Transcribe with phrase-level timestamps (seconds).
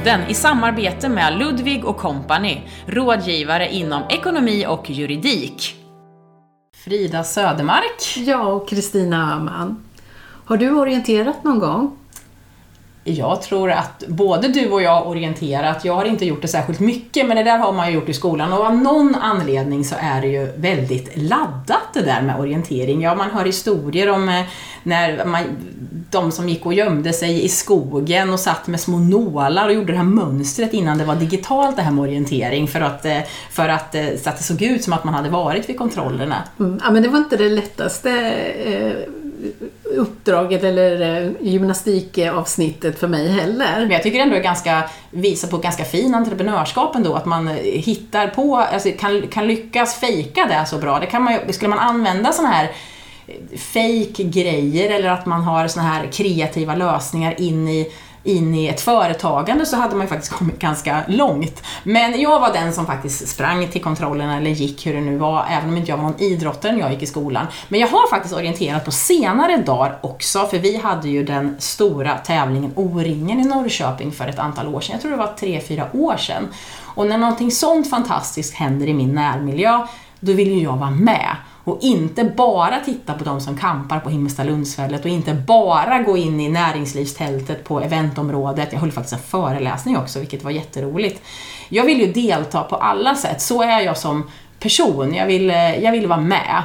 [0.00, 5.76] podden i samarbete med Ludvig och Company, rådgivare inom ekonomi och juridik.
[6.84, 8.16] Frida Södermark.
[8.16, 9.84] Ja, och Kristina Öhman.
[10.44, 11.96] Har du orienterat någon gång?
[13.04, 17.26] Jag tror att både du och jag orienterat, jag har inte gjort det särskilt mycket,
[17.26, 20.20] men det där har man ju gjort i skolan och av någon anledning så är
[20.20, 23.02] det ju väldigt laddat det där med orientering.
[23.02, 24.42] Ja, man hör historier om eh,
[24.82, 25.42] när man,
[26.10, 29.92] de som gick och gömde sig i skogen och satt med små nålar och gjorde
[29.92, 33.18] det här mönstret innan det var digitalt det här med orientering för att, eh,
[33.50, 36.42] för att, eh, så att det såg ut som att man hade varit vid kontrollerna.
[36.58, 38.10] Mm, ja, men det var inte det lättaste
[38.64, 38.92] eh,
[39.96, 43.80] uppdraget eller eh, gymnastikavsnittet för mig heller.
[43.80, 47.48] Men jag tycker ändå det ganska, visar på ett ganska fin entreprenörskap ändå, att man
[47.48, 51.00] eh, hittar på, alltså kan, kan lyckas fejka det så bra.
[51.00, 52.70] Det kan man, skulle man använda sådana här
[53.26, 58.66] eh, fake grejer eller att man har såna här kreativa lösningar in i in i
[58.66, 61.62] ett företagande så hade man ju faktiskt kommit ganska långt.
[61.82, 65.46] Men jag var den som faktiskt sprang till kontrollerna eller gick hur det nu var,
[65.50, 67.46] även om inte jag var någon idrottare när jag gick i skolan.
[67.68, 72.18] Men jag har faktiskt orienterat på senare dagar också, för vi hade ju den stora
[72.18, 74.92] tävlingen O-ringen i Norrköping för ett antal år sedan.
[74.92, 76.48] Jag tror det var tre, fyra år sedan.
[76.94, 79.86] Och när någonting sånt fantastiskt händer i min närmiljö,
[80.20, 81.36] då vill ju jag vara med.
[81.64, 86.40] Och inte bara titta på de som kampar på Himmelstalundsfället och inte bara gå in
[86.40, 88.68] i näringslivstältet på eventområdet.
[88.72, 91.22] Jag höll faktiskt en föreläsning också, vilket var jätteroligt.
[91.68, 95.14] Jag vill ju delta på alla sätt, så är jag som person.
[95.14, 96.62] Jag vill, eh, jag vill vara med.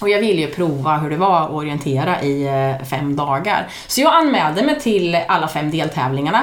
[0.00, 3.68] Och jag ville ju prova hur det var att orientera i eh, fem dagar.
[3.86, 6.42] Så jag anmälde mig till alla fem deltävlingarna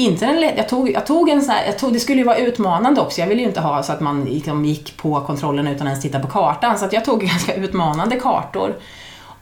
[0.00, 2.36] inte den jag tog, jag tog en sån här, jag tog, det skulle ju vara
[2.36, 3.20] utmanande också.
[3.20, 6.20] Jag ville ju inte ha så att man liksom gick på kontrollen utan ens titta
[6.20, 6.78] på kartan.
[6.78, 8.76] Så att jag tog ganska utmanande kartor.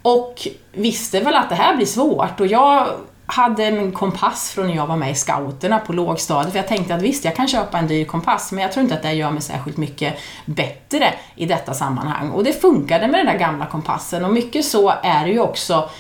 [0.03, 2.41] Och visste väl att det här blir svårt.
[2.41, 2.87] Och jag
[3.27, 6.53] hade en kompass från när jag var med i scouterna på lågstadiet.
[6.53, 8.95] För jag tänkte att visst, jag kan köpa en dyr kompass, men jag tror inte
[8.95, 10.15] att det gör mig särskilt mycket
[10.45, 12.31] bättre i detta sammanhang.
[12.31, 14.25] Och det funkade med den där gamla kompassen.
[14.25, 15.91] Och mycket så är det ju också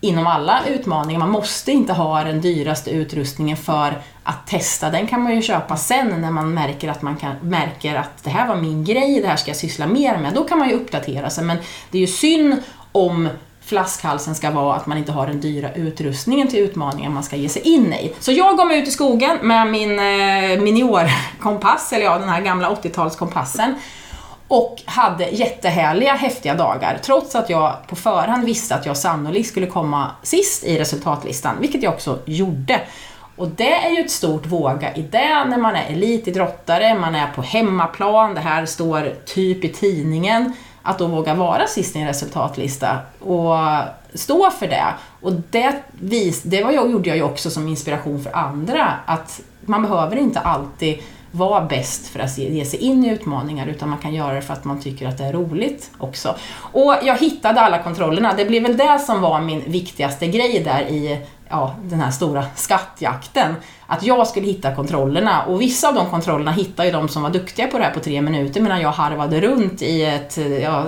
[0.00, 1.18] inom alla utmaningar.
[1.18, 4.90] Man måste inte ha den dyraste utrustningen för att testa.
[4.90, 8.30] Den kan man ju köpa sen när man märker att man kan, märker att det
[8.30, 10.34] här var min grej, det här ska jag syssla mer med.
[10.34, 11.44] Då kan man ju uppdatera sig.
[11.44, 11.56] Men
[11.90, 12.62] det är ju synd
[12.92, 13.28] om
[13.64, 17.48] flaskhalsen ska vara att man inte har den dyra utrustningen till utmaningen man ska ge
[17.48, 18.14] sig in i.
[18.20, 22.40] Så jag gav mig ut i skogen med min eh, Minior-kompass, eller ja, den här
[22.40, 23.74] gamla 80-talskompassen
[24.50, 29.66] och hade jättehärliga, häftiga dagar, trots att jag på förhand visste att jag sannolikt skulle
[29.66, 32.80] komma sist i resultatlistan, vilket jag också gjorde.
[33.36, 37.26] Och det är ju ett stort våga i det när man är elitidrottare, man är
[37.26, 42.06] på hemmaplan, det här står typ i tidningen, att då våga vara sist i en
[42.06, 43.56] resultatlista och
[44.14, 44.86] stå för det.
[45.20, 49.40] Och det, vis, det var jag, gjorde jag ju också som inspiration för andra, att
[49.60, 53.98] man behöver inte alltid vara bäst för att ge sig in i utmaningar utan man
[53.98, 56.36] kan göra det för att man tycker att det är roligt också.
[56.54, 58.34] Och jag hittade alla kontrollerna.
[58.36, 61.20] Det blev väl det som var min viktigaste grej där i
[61.50, 63.54] ja, den här stora skattjakten.
[63.86, 67.30] Att jag skulle hitta kontrollerna och vissa av de kontrollerna hittade ju de som var
[67.30, 70.84] duktiga på det här på tre minuter medan jag harvade runt i ett ja,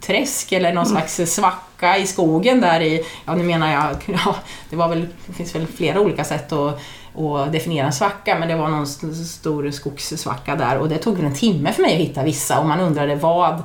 [0.00, 4.36] träsk eller någon slags svacka i skogen där i, ja nu menar jag, ja,
[4.70, 6.80] det var väl, det finns väl flera olika sätt att
[7.26, 11.34] och definiera en svacka, men det var någon stor skogssvacka där och det tog en
[11.34, 13.62] timme för mig att hitta vissa och man undrade vad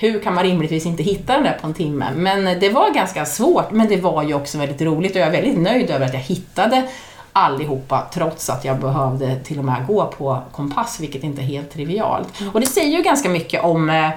[0.00, 2.06] hur kan man rimligtvis inte hitta den där på en timme?
[2.16, 5.32] Men det var ganska svårt, men det var ju också väldigt roligt och jag är
[5.32, 6.88] väldigt nöjd över att jag hittade
[7.32, 11.70] allihopa trots att jag behövde till och med gå på kompass, vilket inte är helt
[11.70, 12.28] trivialt.
[12.52, 14.10] Och det säger ju ganska mycket om, eh,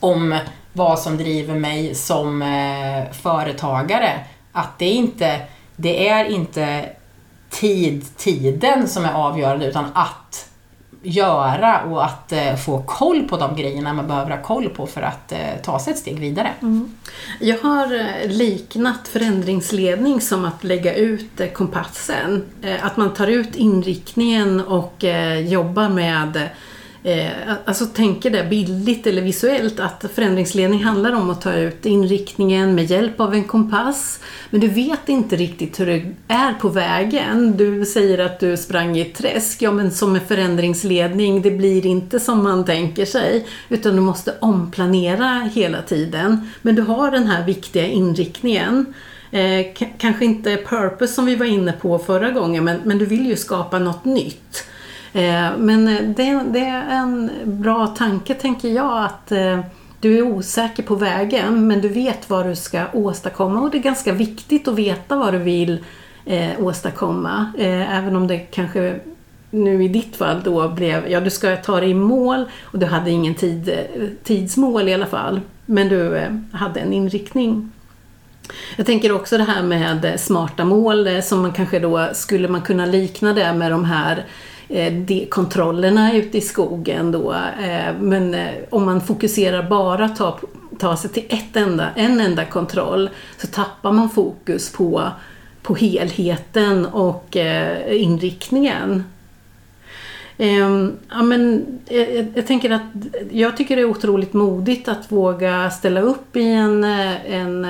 [0.00, 0.38] om
[0.72, 4.20] vad som driver mig som eh, företagare.
[4.52, 5.40] Att det, inte,
[5.76, 6.86] det är inte
[7.50, 10.46] tid, tiden som är avgörande utan att
[11.02, 15.02] göra och att eh, få koll på de grejerna man behöver ha koll på för
[15.02, 16.50] att eh, ta sig ett steg vidare.
[16.62, 16.92] Mm.
[17.40, 22.44] Jag har eh, liknat förändringsledning som att lägga ut eh, kompassen.
[22.62, 26.48] Eh, att man tar ut inriktningen och eh, jobbar med
[27.02, 27.30] Eh,
[27.64, 32.84] alltså tänker det bildligt eller visuellt att förändringsledning handlar om att ta ut inriktningen med
[32.84, 34.20] hjälp av en kompass.
[34.50, 37.56] Men du vet inte riktigt hur det är på vägen.
[37.56, 39.62] Du säger att du sprang i ett träsk.
[39.62, 43.46] Ja, men som en förändringsledning, det blir inte som man tänker sig.
[43.68, 46.50] Utan du måste omplanera hela tiden.
[46.62, 48.94] Men du har den här viktiga inriktningen.
[49.30, 49.66] Eh,
[49.98, 53.36] kanske inte purpose som vi var inne på förra gången, men, men du vill ju
[53.36, 54.64] skapa något nytt.
[55.12, 59.60] Eh, men eh, det, det, är en bra tanke tänker jag att eh,
[60.00, 63.82] du är osäker på vägen men du vet vad du ska åstadkomma och det är
[63.82, 65.84] ganska viktigt att veta vad du vill
[66.24, 67.52] eh, åstadkomma.
[67.58, 69.00] Eh, även om det kanske
[69.50, 72.86] nu i ditt fall då blev, ja du ska ta dig i mål och du
[72.86, 73.78] hade ingen tid,
[74.24, 75.40] tidsmål i alla fall.
[75.66, 77.70] Men du eh, hade en inriktning.
[78.76, 82.86] Jag tänker också det här med smarta mål som man kanske då skulle man kunna
[82.86, 84.24] likna det med de här
[84.72, 87.32] Eh, de kontrollerna ute i skogen då.
[87.32, 90.38] Eh, men eh, om man fokuserar bara ta,
[90.78, 95.10] ta sig till ett enda, en enda kontroll så tappar man fokus på,
[95.62, 97.36] på helheten och
[97.90, 99.04] inriktningen.
[100.38, 102.82] Ehm, ja, men, jag, jag, tänker att
[103.30, 107.66] jag tycker det är otroligt modigt att våga ställa upp i en, en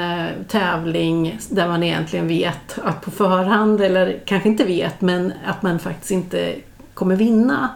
[0.49, 5.79] tävling där man egentligen vet att på förhand, eller kanske inte vet, men att man
[5.79, 6.55] faktiskt inte
[7.00, 7.69] kommer vinna.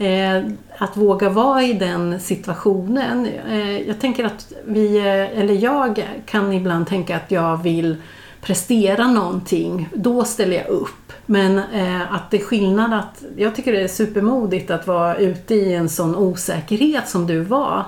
[0.00, 3.28] Uh, att våga vara i den situationen.
[3.50, 4.98] Uh, jag tänker att vi,
[5.34, 7.96] eller jag kan ibland tänka att jag vill
[8.40, 11.12] prestera någonting, då ställer jag upp.
[11.26, 15.54] Men eh, att det är skillnad att, jag tycker det är supermodigt att vara ute
[15.54, 17.84] i en sån osäkerhet som du var.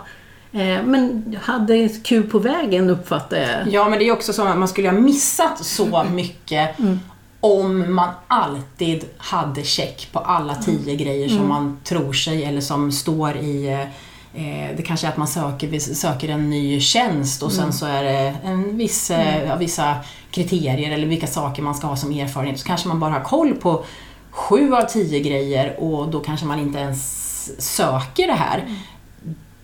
[0.52, 3.72] Eh, men hade kul på vägen uppfattar jag.
[3.72, 7.00] Ja men det är också så att man skulle ha missat så mycket mm.
[7.40, 10.96] Om man alltid hade check på alla tio mm.
[10.96, 11.48] grejer som mm.
[11.48, 13.86] man tror sig eller som står i eh,
[14.34, 17.72] Eh, det kanske är att man söker, söker en ny tjänst och sen mm.
[17.72, 19.58] så är det en viss, eh, mm.
[19.58, 19.96] vissa
[20.30, 22.58] kriterier eller vilka saker man ska ha som erfarenhet.
[22.58, 23.84] Så kanske man bara har koll på
[24.30, 28.58] sju av tio grejer och då kanske man inte ens söker det här.
[28.58, 28.74] Mm.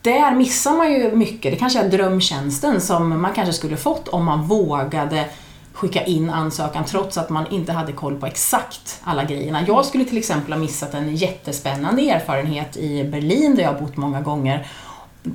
[0.02, 1.52] Där missar man ju mycket.
[1.52, 5.28] Det kanske är drömtjänsten som man kanske skulle fått om man vågade
[5.76, 9.64] skicka in ansökan trots att man inte hade koll på exakt alla grejerna.
[9.66, 13.96] Jag skulle till exempel ha missat en jättespännande erfarenhet i Berlin där jag har bott
[13.96, 14.66] många gånger.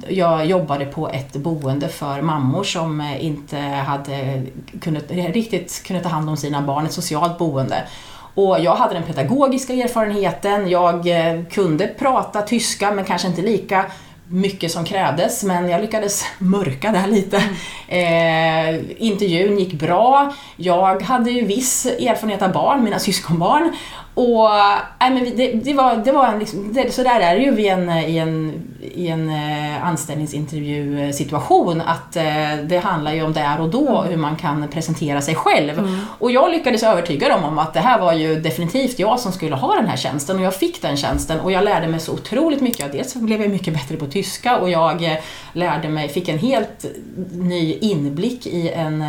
[0.07, 4.43] Jag jobbade på ett boende för mammor som inte hade
[4.81, 7.87] kunnat, riktigt kunnat ta hand om sina barn, ett socialt boende.
[8.35, 13.85] Och jag hade den pedagogiska erfarenheten, jag eh, kunde prata tyska men kanske inte lika
[14.31, 17.43] mycket som krävdes men jag lyckades mörka det lite.
[17.89, 18.79] Mm.
[18.79, 20.33] Eh, intervjun gick bra.
[20.55, 23.75] Jag hade ju viss erfarenhet av barn, mina syskonbarn.
[24.13, 27.41] Och äh, men det, det, var, det var en, liksom, det, så där är det
[27.41, 32.23] ju en, i en, i en eh, anställningsintervjusituation att eh,
[32.63, 34.09] det handlar ju om där och då mm.
[34.09, 35.79] hur man kan presentera sig själv.
[35.79, 35.99] Mm.
[36.19, 39.55] Och jag lyckades övertyga dem om att det här var ju definitivt jag som skulle
[39.55, 42.61] ha den här tjänsten och jag fick den tjänsten och jag lärde mig så otroligt
[42.61, 42.91] mycket.
[42.91, 45.17] Dels blev jag mycket bättre på tyska och jag eh,
[45.53, 46.85] lärde mig, fick en helt
[47.31, 49.03] ny inblick i, en,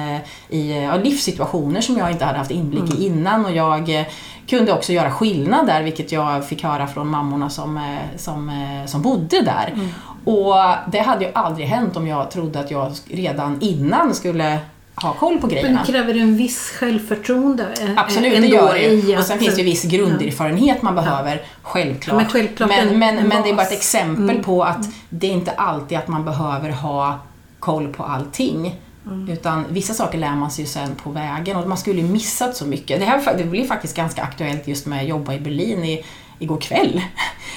[0.48, 2.98] i ja, livssituationer som jag inte hade haft inblick mm.
[2.98, 4.06] i innan och jag
[4.46, 7.82] kunde också göra skillnad där, vilket jag fick höra från mammorna som, eh,
[8.16, 9.72] som, eh, som bodde där.
[9.74, 9.88] Mm.
[10.24, 10.54] Och
[10.92, 14.58] det hade ju aldrig hänt om jag trodde att jag redan innan skulle
[14.94, 15.74] ha koll på grejerna.
[15.74, 17.66] Men kräver det en viss självförtroende?
[17.80, 21.42] Eh, Absolut, det gör det Och sen finns det ju viss grunderfarenhet man behöver, ja.
[21.62, 22.16] självklart.
[22.16, 24.42] Men, självklart men, en, men, en men det är bara ett exempel mm.
[24.42, 27.18] på att det är inte alltid att man behöver ha
[27.58, 28.80] koll på allting.
[29.06, 29.28] Mm.
[29.28, 32.56] Utan vissa saker lär man sig ju sen på vägen och man skulle ju missat
[32.56, 33.00] så mycket.
[33.00, 36.04] Det, här, det blir faktiskt ganska aktuellt just med att jobba i Berlin i,
[36.38, 37.02] igår kväll.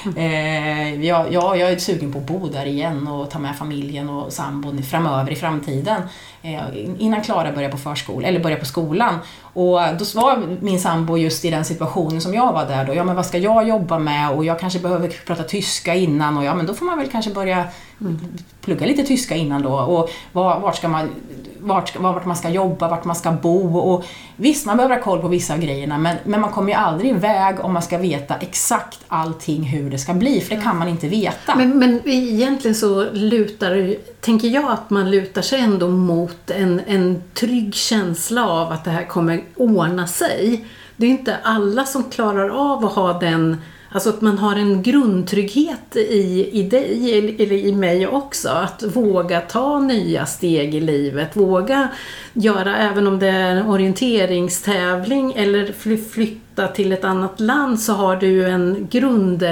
[0.05, 0.15] Mm.
[0.75, 4.09] Eh, jag, jag, jag är sugen på att bo där igen och ta med familjen
[4.09, 6.01] och sambon framöver i framtiden.
[6.41, 6.61] Eh,
[6.97, 9.19] innan Klara börjar på förskolan, eller börjar på skolan.
[9.41, 12.93] Och då var min sambo just i den situationen som jag var där då.
[12.93, 16.43] Ja men vad ska jag jobba med och jag kanske behöver prata tyska innan och
[16.43, 17.65] ja men då får man väl kanske börja
[18.61, 21.09] plugga lite tyska innan då och vart ska man
[21.59, 25.21] vart, vart man ska jobba, vart man ska bo och visst, man behöver ha koll
[25.21, 28.35] på vissa av grejerna men, men man kommer ju aldrig iväg om man ska veta
[28.35, 31.55] exakt allting hur det ska bli, för det kan man inte veta.
[31.55, 37.23] Men, men egentligen så lutar, tänker jag att man lutar sig ändå mot en, en
[37.33, 40.65] trygg känsla av att det här kommer ordna sig.
[40.97, 43.57] Det är inte alla som klarar av att ha den
[43.95, 48.49] Alltså att man har en grundtrygghet i, i dig, eller i mig också.
[48.49, 51.35] Att våga ta nya steg i livet.
[51.35, 51.87] Våga
[52.33, 58.15] göra, även om det är en orienteringstävling eller flytta till ett annat land, så har
[58.15, 59.45] du en grund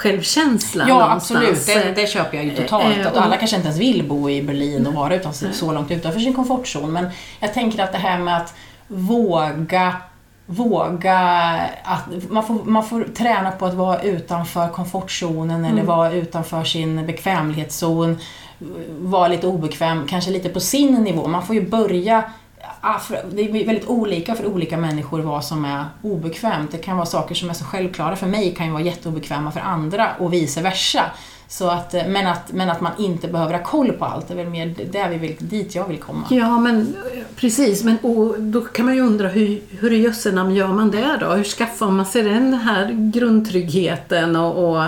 [0.00, 1.48] självkänsla Ja, någonstans.
[1.48, 1.94] absolut.
[1.96, 3.06] Det, det köper jag ju totalt.
[3.06, 6.20] Att alla kanske inte ens vill bo i Berlin och vara utan, så långt utanför
[6.20, 6.92] sin komfortzon.
[6.92, 8.54] Men jag tänker att det här med att
[8.88, 9.96] våga
[10.46, 11.18] våga
[11.82, 15.72] att man får, man får träna på att vara utanför komfortzonen mm.
[15.72, 18.18] eller vara utanför sin bekvämlighetszon.
[19.00, 21.28] Vara lite obekväm, kanske lite på sin nivå.
[21.28, 22.24] Man får ju börja
[23.30, 26.72] det är väldigt olika för olika människor vad som är obekvämt.
[26.72, 29.60] Det kan vara saker som är så självklara för mig kan ju vara jätteobekväma för
[29.60, 31.02] andra och vice versa.
[31.48, 34.34] Så att, eh, men, att, men att man inte behöver ha koll på allt, det
[34.34, 36.26] är väl mer där vi vill, dit jag vill komma.
[36.30, 37.84] Ja, men eh, precis.
[37.84, 41.16] Men, och då kan man ju undra hur, hur i jösse namn gör man det
[41.20, 41.26] då?
[41.26, 44.84] Hur skaffar man sig den här grundtryggheten och, och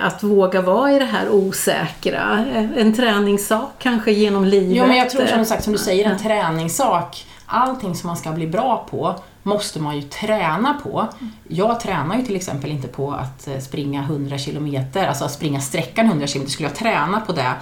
[0.00, 2.44] att våga vara i det här osäkra?
[2.54, 4.76] Eh, en träningssak kanske genom livet?
[4.76, 7.26] Ja, men jag tror som sagt, som du säger, en träningssak.
[7.46, 11.06] Allting som man ska bli bra på måste man ju träna på.
[11.48, 15.60] Jag tränar ju till exempel inte på att eh, springa 100 kilometer, alltså att springa
[15.60, 16.52] sträckan 100 kilometer.
[16.52, 17.52] Skulle jag träna på det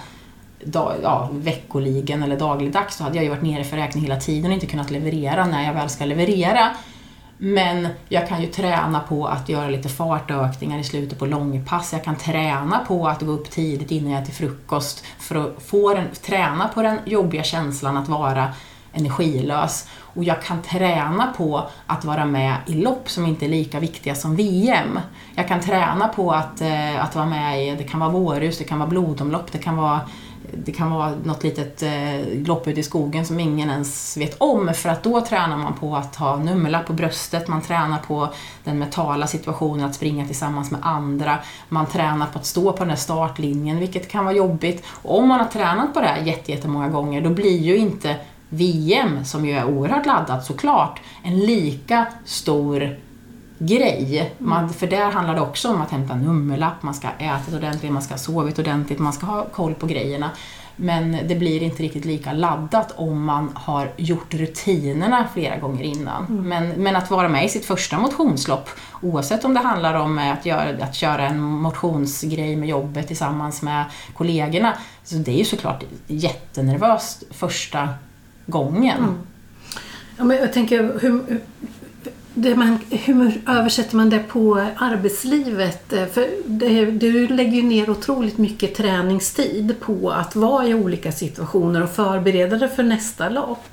[0.63, 4.45] dag, ja, veckoligen eller dagligdags så hade jag ju varit nere för räkning hela tiden
[4.45, 6.69] och inte kunnat leverera när jag väl ska leverera.
[7.41, 11.93] Men jag kan ju träna på att göra lite fartökningar i slutet på långpass.
[11.93, 15.93] Jag kan träna på att gå upp tidigt innan jag äter frukost för att få
[15.93, 18.53] den, träna på den jobbiga känslan att vara
[18.93, 19.87] energilös.
[19.99, 24.15] Och jag kan träna på att vara med i lopp som inte är lika viktiga
[24.15, 24.99] som VM.
[25.35, 28.63] Jag kan träna på att, eh, att vara med i, det kan vara vårhus, det
[28.63, 30.01] kan vara blodomlopp, det kan vara
[30.53, 34.73] det kan vara något litet eh, lopp ute i skogen som ingen ens vet om
[34.73, 38.29] för att då tränar man på att ha nummerlapp på bröstet, man tränar på
[38.63, 41.37] den mentala situationen att springa tillsammans med andra,
[41.69, 44.85] man tränar på att stå på den där startlinjen vilket kan vara jobbigt.
[45.01, 48.15] Och om man har tränat på det här jättemånga gånger då blir ju inte
[48.49, 52.97] VM, som ju är oerhört laddat såklart, en lika stor
[53.59, 54.33] grej.
[54.37, 57.91] Man, för där handlar det också om att hämta nummerlapp, man ska ha ätit ordentligt,
[57.91, 60.31] man ska ha sovit ordentligt, man ska ha koll på grejerna.
[60.81, 66.25] Men det blir inte riktigt lika laddat om man har gjort rutinerna flera gånger innan.
[66.25, 66.49] Mm.
[66.49, 68.69] Men, men att vara med i sitt första motionslopp,
[69.01, 73.85] oavsett om det handlar om att, göra, att köra en motionsgrej med jobbet tillsammans med
[74.13, 74.73] kollegorna,
[75.03, 77.89] så det är ju såklart jättenervöst första
[78.45, 78.97] gången.
[78.97, 79.15] Mm.
[80.17, 81.41] Ja, men jag tänker, hur,
[82.41, 85.93] det man, hur översätter man det på arbetslivet?
[85.93, 91.11] Eh, för det, du lägger ju ner otroligt mycket träningstid på att vara i olika
[91.11, 93.65] situationer och förbereda dig för nästa lopp.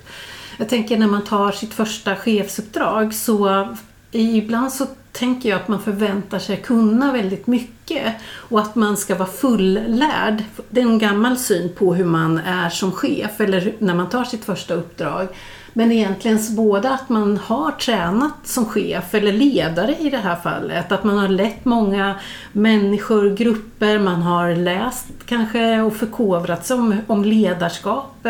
[0.58, 3.68] Jag tänker när man tar sitt första chefsuppdrag så
[4.10, 9.14] ibland så tänker jag att man förväntar sig kunna väldigt mycket och att man ska
[9.14, 10.44] vara fullärd.
[10.70, 14.24] Det är en gammal syn på hur man är som chef eller när man tar
[14.24, 15.28] sitt första uppdrag.
[15.78, 20.92] Men egentligen både att man har tränat som chef eller ledare i det här fallet,
[20.92, 22.14] att man har lett många
[22.52, 28.26] människor, grupper, man har läst kanske och förkovrat sig om, om ledarskap.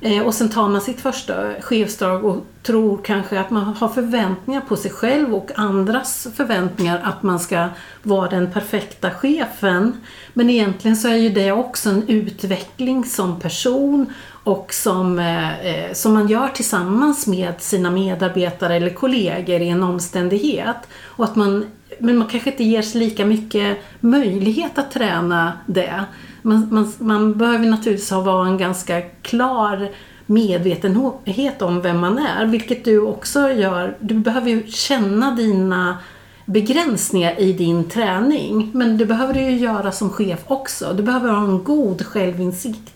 [0.00, 4.60] Eh, och sen tar man sitt första chefsdrag och tror kanske att man har förväntningar
[4.60, 7.68] på sig själv och andras förväntningar att man ska
[8.02, 9.92] vara den perfekta chefen.
[10.32, 14.12] Men egentligen så är ju det också en utveckling som person
[14.46, 19.82] och som, eh, eh, som man gör tillsammans med sina medarbetare eller kollegor i en
[19.82, 20.76] omständighet.
[21.04, 21.66] Och att man,
[21.98, 26.04] men man kanske inte ges lika mycket möjlighet att träna det.
[26.42, 29.88] Man, man, man behöver naturligtvis ha en ganska klar
[30.26, 33.96] medvetenhet om vem man är, vilket du också gör.
[34.00, 35.98] Du behöver ju känna dina
[36.44, 40.92] begränsningar i din träning, men det behöver du ju göra som chef också.
[40.96, 42.95] Du behöver ha en god självinsikt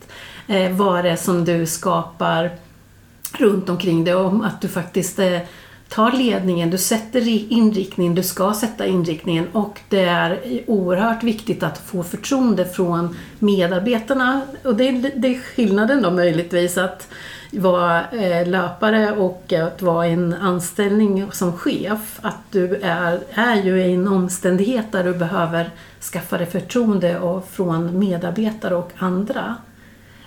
[0.51, 2.51] eh, vad det är som du skapar
[3.39, 5.39] runt omkring dig och att du faktiskt eh,
[5.89, 11.79] tar ledningen, du sätter inriktningen, du ska sätta inriktningen och det är oerhört viktigt att
[11.79, 14.41] få förtroende från medarbetarna.
[14.65, 17.09] Och det är, det är skillnaden då möjligtvis att
[17.53, 22.19] vara eh, löpare och att vara i en anställning som chef.
[22.23, 25.71] Att du är, är ju i en omständighet där du behöver
[26.13, 29.57] skaffa dig förtroende och från medarbetare och andra.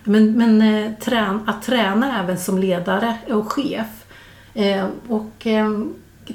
[0.03, 4.05] Men, men eh, trän, att träna även som ledare och chef.
[4.53, 5.69] Eh, och eh,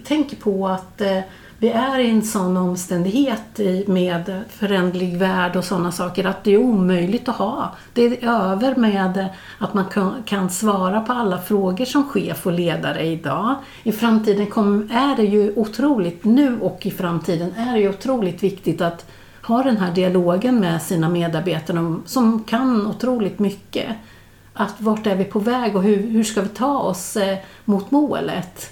[0.05, 1.21] tänk på att eh,
[1.61, 6.59] vi är i en sån omständighet med föränderlig värld och sådana saker att det är
[6.59, 7.77] omöjligt att ha.
[7.93, 12.53] Det är över med att man kan, kan svara på alla frågor som chef och
[12.53, 13.55] ledare idag.
[13.83, 18.43] I framtiden kom, är det ju otroligt, nu och i framtiden är det ju otroligt
[18.43, 19.11] viktigt att
[19.49, 23.87] har den här dialogen med sina medarbetare som kan otroligt mycket.
[24.53, 27.91] Att vart är vi på väg och hur, hur ska vi ta oss eh, mot
[27.91, 28.71] målet?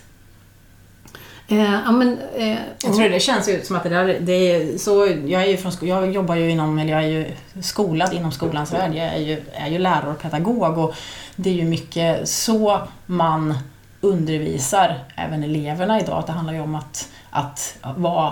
[1.49, 4.79] Eh, ja, men, eh, jag tror det känns ju som att det där, det är
[4.79, 7.27] så, jag, är ju från, jag jobbar ju inom, eller jag är ju
[7.63, 10.95] skolad inom skolans värld, jag är ju, är ju lärare och pedagog och
[11.37, 13.55] det är ju mycket så man
[14.01, 16.23] undervisar även eleverna idag.
[16.27, 17.79] Det handlar ju om att, att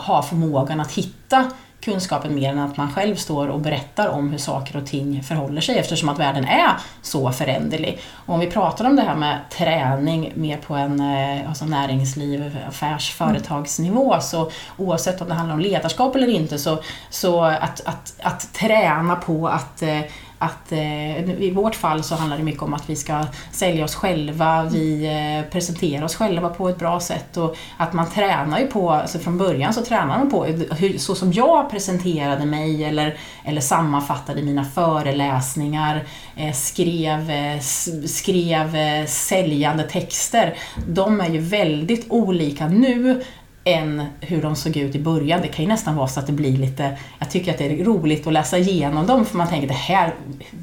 [0.06, 1.50] ha förmågan att hitta
[1.84, 5.60] kunskapen mer än att man själv står och berättar om hur saker och ting förhåller
[5.60, 6.70] sig eftersom att världen är
[7.02, 8.00] så föränderlig.
[8.26, 12.58] Och om vi pratar om det här med träning mer på en eh, alltså näringsliv,
[12.68, 18.14] affärs, företagsnivå så oavsett om det handlar om ledarskap eller inte så, så att, att,
[18.22, 20.00] att träna på att eh,
[20.44, 23.94] att eh, i vårt fall så handlar det mycket om att vi ska sälja oss
[23.94, 28.66] själva, vi eh, presenterar oss själva på ett bra sätt och att man tränar ju
[28.66, 33.16] på, alltså från början så tränar man på hur, så som jag presenterade mig eller,
[33.44, 36.04] eller sammanfattade mina föreläsningar,
[36.36, 37.60] eh, skrev, eh,
[38.06, 40.54] skrev eh, säljande texter.
[40.86, 43.24] De är ju väldigt olika nu
[43.64, 45.42] än hur de såg ut i början.
[45.42, 47.84] Det kan ju nästan vara så att det blir lite, jag tycker att det är
[47.84, 50.14] roligt att läsa igenom dem för man tänker det här,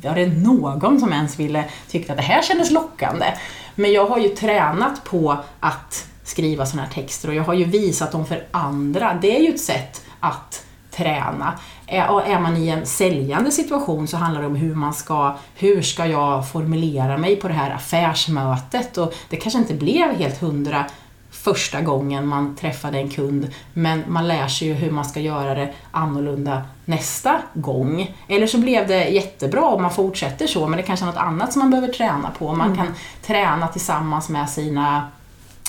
[0.03, 3.25] var det någon som ens ville tycka att det här kändes lockande?
[3.75, 7.63] Men jag har ju tränat på att skriva sådana här texter och jag har ju
[7.63, 9.17] visat dem för andra.
[9.21, 11.59] Det är ju ett sätt att träna.
[11.87, 16.05] Är man i en säljande situation så handlar det om hur man ska, hur ska
[16.05, 20.85] jag formulera mig på det här affärsmötet och det kanske inte blev helt hundra
[21.43, 25.55] första gången man träffade en kund, men man lär sig ju hur man ska göra
[25.55, 28.15] det annorlunda nästa gång.
[28.27, 31.53] Eller så blev det jättebra och man fortsätter så, men det kanske är något annat
[31.53, 32.53] som man behöver träna på.
[32.53, 32.77] Man mm.
[32.77, 32.87] kan
[33.21, 35.07] träna tillsammans med sina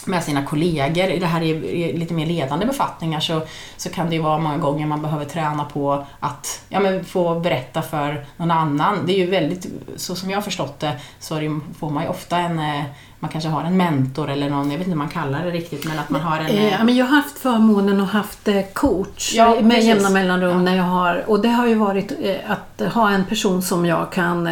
[0.06, 3.42] med sina kollegor, det här är lite mer ledande befattningar så,
[3.76, 7.40] så kan det ju vara många gånger man behöver träna på att ja, men få
[7.40, 9.06] berätta för någon annan.
[9.06, 12.38] Det är ju väldigt, så som jag har förstått det, så får man ju ofta
[12.38, 12.84] en, eh,
[13.22, 15.84] man kanske har en mentor eller någon, jag vet inte hur man kallar det riktigt,
[15.84, 16.46] men att man har en...
[16.46, 19.84] Eh, ja, men jag har haft förmånen att haft eh, coach ja, med precis.
[19.84, 20.62] jämna mellanrum ja.
[20.62, 22.12] när jag har, och det har ju varit
[22.46, 24.48] att ha en person som jag kan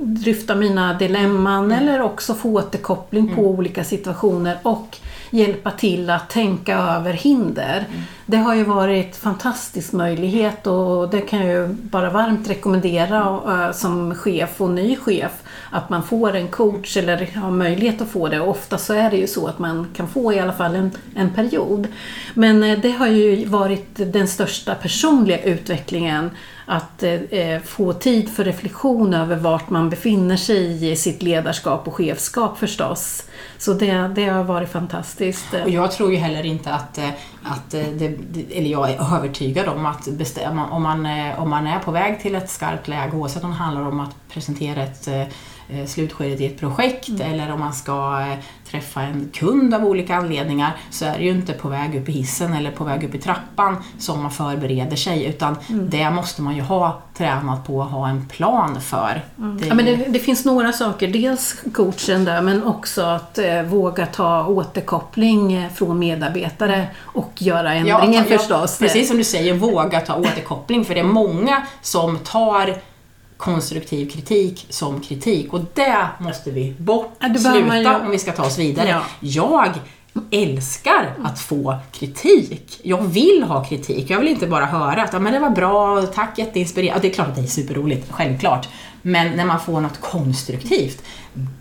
[0.00, 1.78] dryfta mina dilemman mm.
[1.78, 3.36] eller också få återkoppling mm.
[3.36, 4.98] på olika situationer och
[5.30, 7.86] hjälpa till att tänka över hinder.
[7.90, 8.02] Mm.
[8.26, 13.72] Det har ju varit fantastisk möjlighet och det kan jag ju bara varmt rekommendera mm.
[13.72, 15.32] som chef och ny chef
[15.70, 18.40] att man får en coach eller har möjlighet att få det.
[18.40, 20.90] Och ofta så är det ju så att man kan få i alla fall en,
[21.14, 21.88] en period.
[22.34, 26.30] Men eh, det har ju varit den största personliga utvecklingen
[26.70, 31.88] att eh, eh, få tid för reflektion över vart man befinner sig i sitt ledarskap
[31.88, 33.24] och chefskap förstås.
[33.58, 35.54] Så det, det har varit fantastiskt.
[35.64, 37.08] Och jag tror ju heller inte att, eh,
[37.42, 38.18] att det,
[38.52, 41.06] eller jag är övertygad om att bestämma, om, man,
[41.38, 44.14] om man är på väg till ett skarpt läge, oavsett om det handlar om att
[44.28, 45.08] presentera ett
[45.86, 47.32] slutskedet i ett projekt mm.
[47.32, 48.26] eller om man ska
[48.70, 52.12] träffa en kund av olika anledningar så är det ju inte på väg upp i
[52.12, 55.90] hissen eller på väg upp i trappan som man förbereder sig utan mm.
[55.90, 59.24] det måste man ju ha tränat på att ha en plan för.
[59.38, 59.58] Mm.
[59.60, 59.66] Det...
[59.66, 64.06] Ja, men det, det, finns några saker, dels coachen där men också att eh, våga
[64.06, 68.76] ta återkoppling eh, från medarbetare och göra ändringen ja, förstås.
[68.80, 72.76] Ja, precis som du säger, våga ta återkoppling för det är många som tar
[73.40, 78.44] konstruktiv kritik som kritik och det måste vi bort, ja, sluta om vi ska ta
[78.44, 78.88] oss vidare.
[78.88, 79.02] Ja.
[79.20, 79.72] Jag
[80.30, 82.80] älskar att få kritik.
[82.82, 84.10] Jag vill ha kritik.
[84.10, 87.02] Jag vill inte bara höra att ja, men det var bra, tack, jätteinspirerande.
[87.02, 88.68] Det är klart att det är superroligt, självklart.
[89.02, 91.02] Men när man får något konstruktivt,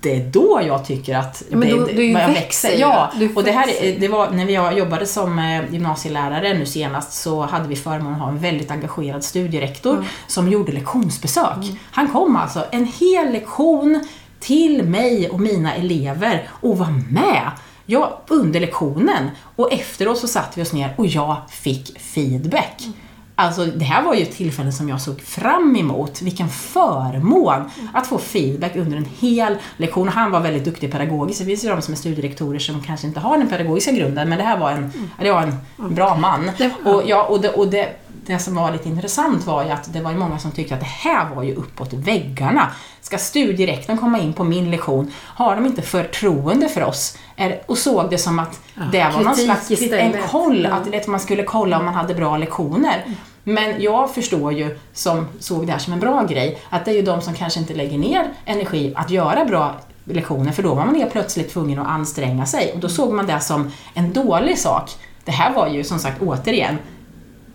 [0.01, 2.77] det är då jag tycker att ja, men då, det, det, jag växer.
[2.77, 7.41] Ja, och det här det var när jag jobbade som eh, gymnasielärare nu senast så
[7.41, 10.05] hade vi förmånen att ha en väldigt engagerad studierektor mm.
[10.27, 11.55] som gjorde lektionsbesök.
[11.55, 11.75] Mm.
[11.91, 14.05] Han kom alltså en hel lektion
[14.39, 17.51] till mig och mina elever och var med
[17.91, 19.29] Ja, under lektionen.
[19.55, 22.75] Och efteråt så satt vi oss ner och jag fick feedback.
[22.79, 22.93] Mm.
[23.39, 26.21] Alltså det här var ju ett tillfälle som jag såg fram emot.
[26.21, 30.07] Vilken förmån att få feedback under en hel lektion.
[30.07, 31.39] Han var väldigt duktig pedagogiskt.
[31.39, 34.37] Det finns ju de som är studierektorer som kanske inte har den pedagogiska grunden men
[34.37, 35.09] det här var en, mm.
[35.19, 36.51] det var en bra man.
[36.85, 40.01] Och, ja, och, det, och det, det som var lite intressant var ju att det
[40.01, 42.71] var många som tyckte att det här var ju uppåt väggarna.
[43.01, 45.11] Ska studierektorn komma in på min lektion?
[45.17, 47.17] Har de inte förtroende för oss?
[47.65, 48.59] Och såg det som att
[48.91, 53.05] det var någon slags en koll, att man skulle kolla om man hade bra lektioner.
[53.49, 56.95] Men jag förstår ju, som såg det här som en bra grej, att det är
[56.95, 60.85] ju de som kanske inte lägger ner energi att göra bra lektioner, för då var
[60.85, 62.71] man helt plötsligt tvungen att anstränga sig.
[62.73, 64.91] Och då såg man det som en dålig sak.
[65.25, 66.77] Det här var ju som sagt återigen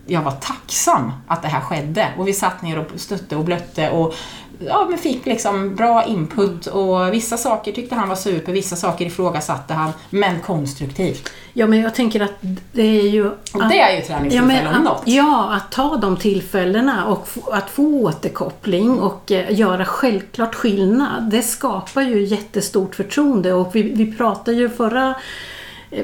[0.07, 2.09] jag var tacksam att det här skedde.
[2.19, 4.15] Och vi satt ner och stötte och blötte och
[4.59, 9.07] ja, men fick liksom bra input och vissa saker tyckte han var super, vissa saker
[9.07, 11.31] ifrågasatte han, men konstruktivt.
[11.53, 12.35] Ja, men jag tänker att
[12.73, 13.27] det är ju...
[13.29, 15.03] Och det är ju träningstillfällen ja, om något.
[15.05, 21.43] Ja, att ta de tillfällena och att få återkoppling och eh, göra självklart skillnad, det
[21.43, 25.15] skapar ju jättestort förtroende och vi, vi pratade ju förra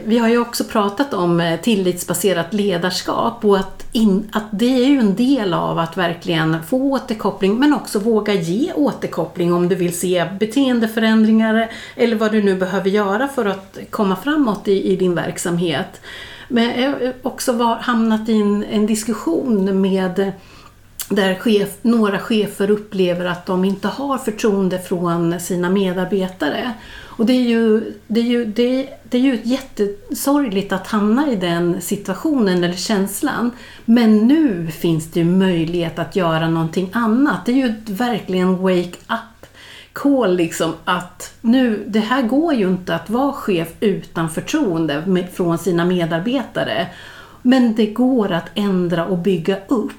[0.04, 4.86] vi har ju också pratat om eh, tillitsbaserat ledarskap och att, in, att det är
[4.86, 9.74] ju en del av att verkligen få återkoppling men också våga ge återkoppling om du
[9.74, 14.96] vill se beteendeförändringar eller vad du nu behöver göra för att komma framåt i, i
[14.96, 16.00] din verksamhet.
[16.48, 20.32] Men jag har också var, hamnat i en, en diskussion med
[21.10, 26.72] där chef, några chefer upplever att de inte har förtroende från sina medarbetare.
[27.20, 31.36] Och det är ju, det är ju, det, det är ju jättesorgligt att hamna i
[31.36, 33.50] den situationen eller känslan.
[33.84, 37.46] Men nu finns det ju möjlighet att göra någonting annat.
[37.46, 39.46] Det är ju verkligen wake up
[39.92, 45.32] call liksom att nu, det här går ju inte att vara chef utan förtroende med,
[45.32, 46.86] från sina medarbetare.
[47.42, 49.92] Men det går att ändra och bygga upp.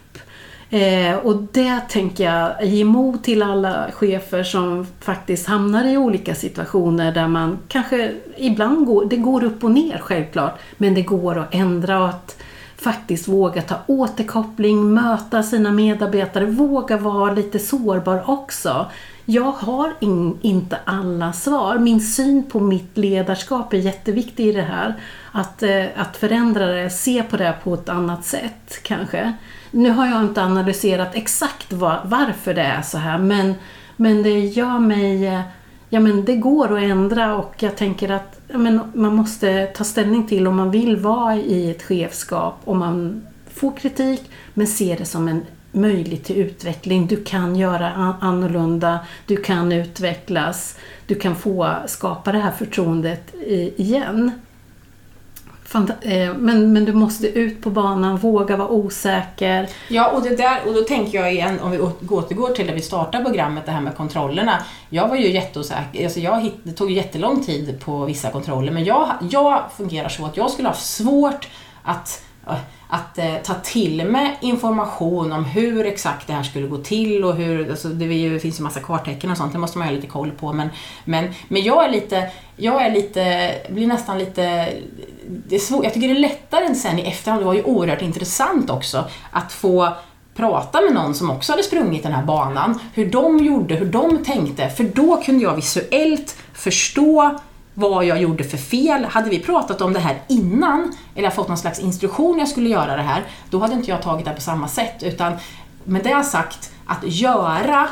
[0.73, 6.35] Eh, och det tänker jag ge mod till alla chefer som faktiskt hamnar i olika
[6.35, 11.37] situationer där man kanske ibland går, det går upp och ner självklart, men det går
[11.37, 12.37] att ändra och att
[12.81, 18.85] faktiskt våga ta återkoppling, möta sina medarbetare, våga vara lite sårbar också.
[19.25, 21.77] Jag har in, inte alla svar.
[21.77, 24.95] Min syn på mitt ledarskap är jätteviktig i det här.
[25.31, 29.33] Att, eh, att förändra det, se på det på ett annat sätt kanske.
[29.71, 33.53] Nu har jag inte analyserat exakt var, varför det är så här men,
[33.95, 35.27] men det gör mig...
[35.27, 35.41] Eh,
[35.93, 39.83] Ja men det går att ändra och jag tänker att ja, men man måste ta
[39.83, 44.21] ställning till om man vill vara i ett chefskap, om man får kritik
[44.53, 47.07] men ser det som en möjlighet till utveckling.
[47.07, 53.33] Du kan göra annorlunda, du kan utvecklas, du kan få skapa det här förtroendet
[53.77, 54.31] igen.
[55.75, 59.69] Eh, men, men du måste ut på banan, våga vara osäker.
[59.89, 61.79] Ja, och, det där, och då tänker jag igen, om vi
[62.09, 64.57] återgår till när vi startade programmet, det här med kontrollerna.
[64.89, 68.83] Jag var ju jätteosäker, alltså jag hitt, det tog jättelång tid på vissa kontroller, men
[68.83, 71.47] jag, jag fungerar så att jag skulle ha svårt
[71.83, 72.55] att eh,
[72.93, 77.35] att eh, ta till mig information om hur exakt det här skulle gå till och
[77.35, 80.07] hur, alltså det, ju, finns ju massa karttecken och sånt, det måste man ha lite
[80.07, 80.53] koll på.
[80.53, 80.69] Men,
[81.05, 84.69] men, men jag är lite, jag är lite, blir nästan lite,
[85.47, 87.63] det är svår, jag tycker det är lättare än sen i efterhand, det var ju
[87.63, 89.93] oerhört intressant också att få
[90.35, 94.23] prata med någon som också hade sprungit den här banan, hur de gjorde, hur de
[94.23, 97.39] tänkte, för då kunde jag visuellt förstå
[97.73, 99.05] vad jag gjorde för fel.
[99.05, 102.95] Hade vi pratat om det här innan, eller fått någon slags instruktion jag skulle göra
[102.95, 105.03] det här, då hade inte jag tagit det på samma sätt.
[105.03, 105.33] Utan
[105.83, 107.87] med det sagt, att göra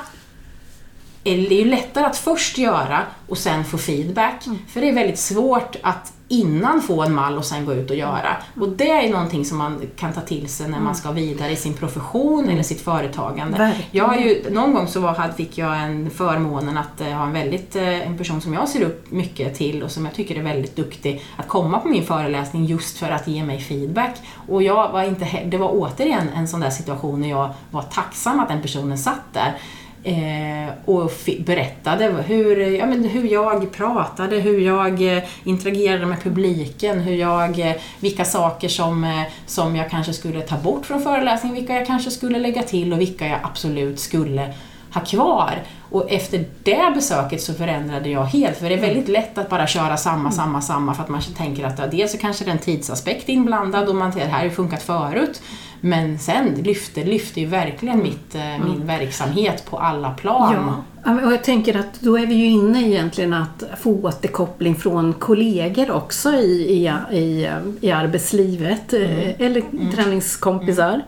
[1.37, 4.45] det är ju lättare att först göra och sen få feedback.
[4.45, 4.59] Mm.
[4.67, 7.95] För det är väldigt svårt att innan få en mall och sen gå ut och
[7.95, 8.37] göra.
[8.59, 10.95] Och det är någonting som man kan ta till sig när man mm.
[10.95, 12.49] ska vidare i sin profession mm.
[12.49, 13.73] eller sitt företagande.
[13.91, 17.33] Jag har ju, någon gång så var, fick jag en förmånen att uh, ha en,
[17.33, 20.43] väldigt, uh, en person som jag ser upp mycket till och som jag tycker är
[20.43, 24.15] väldigt duktig att komma på min föreläsning just för att ge mig feedback.
[24.47, 28.39] Och jag var inte, det var återigen en sån där situation när jag var tacksam
[28.39, 29.57] att den personen satt där.
[30.03, 36.99] Eh, och berättade hur, ja, men hur jag pratade, hur jag eh, interagerade med publiken,
[36.99, 41.55] hur jag, eh, vilka saker som, eh, som jag kanske skulle ta bort från föreläsningen,
[41.55, 44.53] vilka jag kanske skulle lägga till och vilka jag absolut skulle
[44.93, 45.63] ha kvar.
[45.91, 49.67] Och efter det besöket så förändrade jag helt, för det är väldigt lätt att bara
[49.67, 52.55] köra samma, samma, samma för att man tänker att ja, dels så kanske det är
[52.55, 55.41] en tidsaspekt inblandad och man tänker att det här har ju funkat förut.
[55.81, 58.69] Men sen lyfter, lyfter ju verkligen mitt, eh, mm.
[58.69, 60.73] min verksamhet på alla plan.
[61.05, 65.13] Ja, och jag tänker att då är vi ju inne egentligen att få återkoppling från
[65.13, 67.49] kollegor också i, i, i,
[67.81, 69.11] i arbetslivet, mm.
[69.11, 69.91] Eh, eller mm.
[69.91, 70.93] träningskompisar.
[70.93, 71.01] Mm.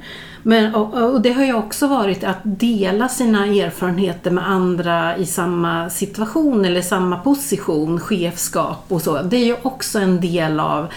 [0.44, 5.26] Men, och, och, det har ju också varit att dela sina erfarenheter med andra i
[5.26, 9.22] samma situation eller samma position, chefskap och så.
[9.22, 10.88] Det är ju också en del av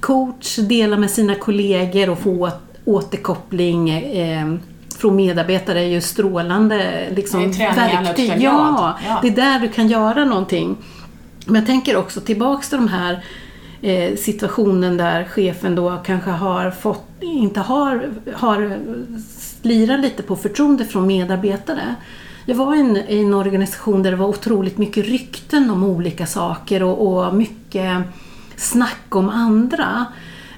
[0.00, 2.50] coach, dela med sina kollegor och få
[2.84, 4.54] återkoppling eh,
[4.98, 8.32] från medarbetare är ju strålande liksom, det är verktyg.
[8.38, 10.76] Ja, ja, det är där du kan göra någonting.
[11.46, 13.24] Men jag tänker också tillbaks till de här
[13.82, 18.78] eh, situationen där chefen då kanske har fått, inte har, har
[19.38, 21.94] slirat lite på förtroende från medarbetare.
[22.46, 26.26] Jag var i en, i en organisation där det var otroligt mycket rykten om olika
[26.26, 28.02] saker och, och mycket
[28.56, 30.06] snack om andra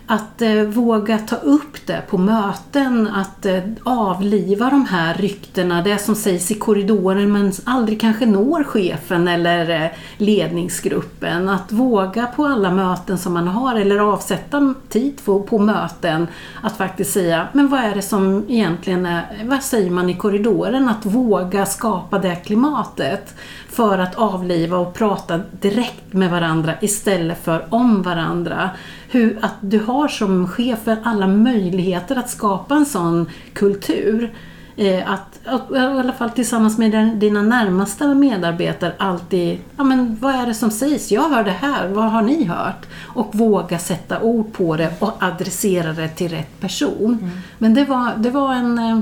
[0.06, 5.98] att eh, våga ta upp det på möten, att eh, avliva de här ryktena, det
[5.98, 11.48] som sägs i korridoren men aldrig kanske når chefen eller eh, ledningsgruppen.
[11.48, 16.26] Att våga på alla möten som man har eller avsätta tid på, på möten
[16.62, 20.88] att faktiskt säga, men vad är det som egentligen är, vad säger man i korridoren?
[20.88, 23.34] Att våga skapa det klimatet
[23.68, 28.70] för att avliva och prata direkt med varandra istället för om varandra.
[29.08, 34.34] Hur, att du har som chef alla möjligheter att skapa en sån kultur.
[34.76, 40.34] Eh, att, att, i alla fall tillsammans med dina närmaste medarbetare alltid, ja men vad
[40.34, 41.10] är det som sägs?
[41.10, 42.86] Jag hör det här, vad har ni hört?
[43.02, 47.18] Och våga sätta ord på det och adressera det till rätt person.
[47.22, 47.30] Mm.
[47.58, 48.98] Men det var, det var en, eh,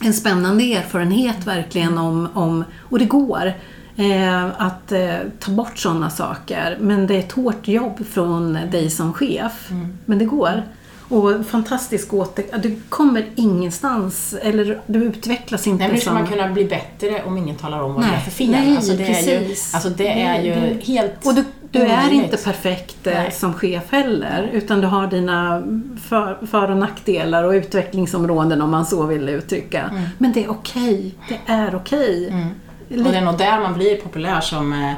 [0.00, 3.52] en spännande erfarenhet verkligen om, om och det går.
[3.96, 6.76] Eh, att eh, ta bort sådana saker.
[6.80, 9.70] Men det är ett hårt jobb från dig som chef.
[9.70, 9.98] Mm.
[10.04, 10.62] Men det går.
[11.08, 12.44] Och fantastisk åter...
[12.58, 17.22] Du kommer ingenstans, eller du utvecklas inte Nej, men hur ska man kunna bli bättre
[17.24, 18.10] om ingen talar om vad Nej.
[18.10, 18.50] det är för fel?
[18.50, 19.28] Nej, alltså det precis.
[19.28, 23.14] Är ju, alltså det är ju Nej, helt Och du, du är inte perfekt eh,
[23.14, 23.32] Nej.
[23.32, 25.62] som chef heller, utan du har dina
[26.08, 29.82] för, för och nackdelar och utvecklingsområden om man så vill uttrycka.
[29.82, 30.02] Mm.
[30.18, 31.14] Men det är okej.
[31.24, 31.38] Okay.
[31.46, 32.26] Det är okej.
[32.26, 32.40] Okay.
[32.40, 32.48] Mm.
[32.88, 34.92] Och det är nog där man blir populär som, eh,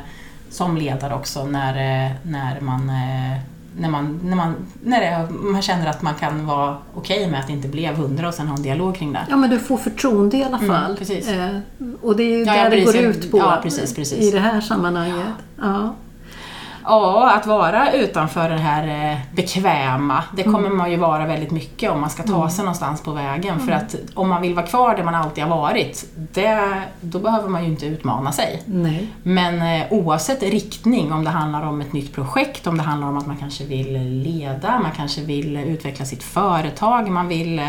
[0.50, 3.38] som ledare också, när, eh, när man eh,
[3.78, 7.40] när, man, när, man, när det, man känner att man kan vara okej okay med
[7.40, 9.26] att det inte blev hundra och sen ha en dialog kring det.
[9.28, 10.84] Ja, men du får förtroende i alla mm, fall.
[10.84, 11.28] Mm, precis.
[11.28, 11.58] Eh,
[12.02, 14.18] och det är ju ja, där det går ut på ja, precis, precis.
[14.18, 15.26] i det här sammanhanget.
[15.60, 15.94] Ja.
[16.86, 20.76] Ja, att vara utanför det här eh, bekväma, det kommer mm.
[20.76, 22.50] man ju vara väldigt mycket om man ska ta mm.
[22.50, 23.54] sig någonstans på vägen.
[23.54, 23.66] Mm.
[23.66, 27.48] För att om man vill vara kvar där man alltid har varit, det, då behöver
[27.48, 28.62] man ju inte utmana sig.
[28.66, 29.08] Nej.
[29.22, 33.18] Men eh, oavsett riktning, om det handlar om ett nytt projekt, om det handlar om
[33.18, 37.68] att man kanske vill leda, man kanske vill utveckla sitt företag, man vill eh,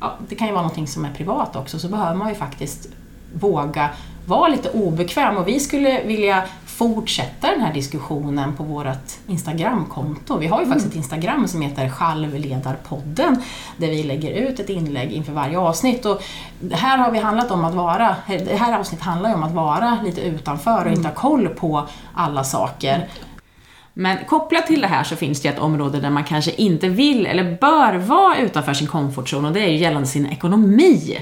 [0.00, 2.88] ja, det kan ju vara någonting som är privat också, så behöver man ju faktiskt
[3.32, 3.90] våga
[4.26, 10.38] vara lite obekväm och vi skulle vilja fortsätta den här diskussionen på vårt Instagramkonto.
[10.38, 13.42] Vi har ju faktiskt ett Instagram som heter Självledarpodden
[13.76, 16.06] där vi lägger ut ett inlägg inför varje avsnitt.
[16.06, 16.22] Och
[16.72, 19.98] här har vi handlat om att vara, det här avsnittet handlar ju om att vara
[20.04, 23.08] lite utanför och inte ha koll på alla saker.
[23.94, 27.26] Men kopplat till det här så finns det ett område där man kanske inte vill
[27.26, 31.18] eller bör vara utanför sin komfortzon och det är ju gällande sin ekonomi.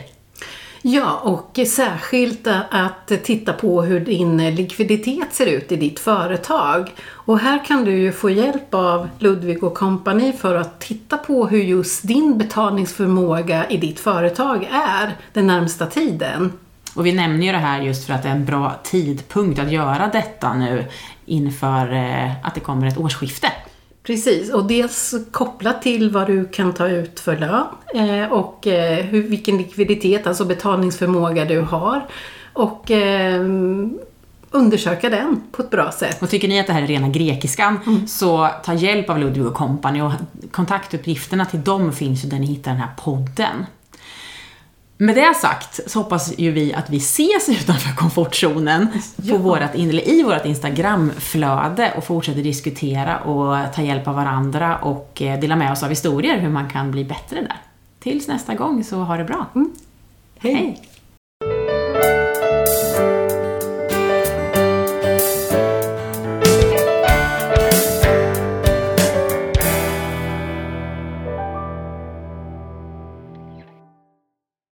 [0.86, 6.92] Ja, och särskilt att titta på hur din likviditet ser ut i ditt företag.
[7.10, 11.46] Och här kan du ju få hjälp av Ludvig och kompani för att titta på
[11.46, 16.52] hur just din betalningsförmåga i ditt företag är den närmsta tiden.
[16.94, 19.72] Och vi nämner ju det här just för att det är en bra tidpunkt att
[19.72, 20.84] göra detta nu
[21.26, 23.48] inför eh, att det kommer ett årsskifte.
[24.06, 29.04] Precis, och dels kopplat till vad du kan ta ut för lön eh, och eh,
[29.04, 32.06] hur, vilken likviditet, alltså betalningsförmåga du har.
[32.52, 33.44] Och eh,
[34.50, 36.22] undersöka den på ett bra sätt.
[36.22, 38.06] Och tycker ni att det här är rena grekiskan mm.
[38.06, 40.12] så ta hjälp av Ludvig och Company och
[40.50, 43.66] kontaktuppgifterna till dem finns ju där ni hittar den här podden.
[44.96, 49.32] Med det sagt så hoppas ju vi att vi ses utanför komfortzonen ja.
[49.32, 55.40] på vårat, i vårt Instagramflöde och fortsätter diskutera och ta hjälp av varandra och eh,
[55.40, 57.56] dela med oss av historier hur man kan bli bättre där.
[58.00, 59.46] Tills nästa gång så ha det bra.
[59.54, 59.72] Mm.
[60.38, 60.54] Hej.
[60.54, 60.82] Hej.